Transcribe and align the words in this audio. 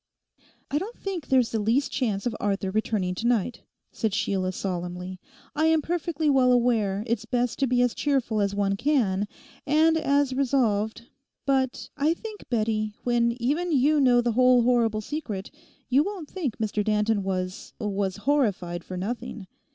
'I 0.71 0.79
don't 0.79 0.97
think 0.97 1.27
there's 1.27 1.51
the 1.51 1.59
least 1.59 1.91
chance 1.91 2.25
of 2.25 2.35
Arthur 2.39 2.71
returning 2.71 3.13
to 3.13 3.27
night,' 3.27 3.61
said 3.91 4.15
Sheila 4.15 4.51
solemnly. 4.51 5.19
'I 5.55 5.65
am 5.67 5.81
perfectly 5.83 6.27
well 6.27 6.51
aware 6.51 7.03
it's 7.05 7.25
best 7.25 7.59
to 7.59 7.67
be 7.67 7.83
as 7.83 7.93
cheerful 7.93 8.41
as 8.41 8.55
one 8.55 8.77
can—and 8.77 9.97
as 9.97 10.33
resolved; 10.33 11.03
but 11.45 11.91
I 11.97 12.15
think, 12.15 12.45
Bettie, 12.49 12.95
when 13.03 13.33
even 13.39 13.71
you 13.71 13.99
know 14.01 14.21
the 14.21 14.31
whole 14.31 14.63
horrible 14.63 15.01
secret, 15.01 15.51
you 15.87 16.01
won't 16.01 16.31
think 16.31 16.57
Mr 16.57 16.83
Danton 16.83 17.21
was—was 17.21 18.17
horrified 18.17 18.83
for 18.83 18.97
nothing. 18.97 19.45